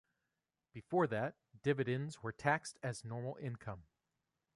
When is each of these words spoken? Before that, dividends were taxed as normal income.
Before 0.73 1.05
that, 1.05 1.35
dividends 1.61 2.23
were 2.23 2.31
taxed 2.31 2.79
as 2.81 3.05
normal 3.05 3.37
income. 3.39 3.83